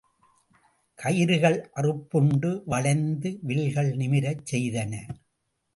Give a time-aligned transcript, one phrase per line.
[0.99, 4.93] கயிறுகள் அறுப்புண்டு வளைந்த வில்களை நிமிரச் செய்தன.